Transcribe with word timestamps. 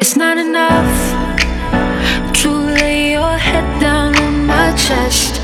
It's 0.00 0.16
not 0.16 0.38
enough. 0.38 0.92
To 2.42 2.50
lay 2.50 3.12
your 3.12 3.36
head 3.36 3.80
down 3.80 4.16
on 4.16 4.46
my 4.46 4.74
chest. 4.74 5.41